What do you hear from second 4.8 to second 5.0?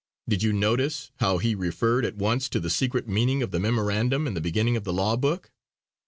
the